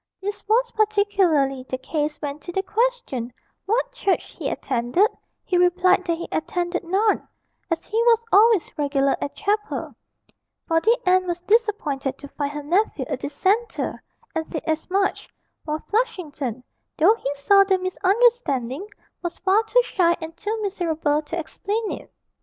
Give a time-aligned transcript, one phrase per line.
[0.19, 3.31] This was particularly the case when to the question
[3.67, 7.27] 'what church he attended,' he replied that he attended none,
[7.69, 9.93] as he was always regular at chapel:
[10.67, 14.01] for the aunt was disappointed to find her nephew a Dissenter,
[14.33, 15.29] and said as much;
[15.65, 16.63] while Flushington,
[16.97, 18.87] though he saw the misunderstanding,
[19.21, 22.11] was far too shy and too miserable to explain it.